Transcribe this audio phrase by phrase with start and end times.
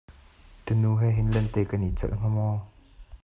[0.69, 2.57] Tunu he hin lente kan i calh hnga maw?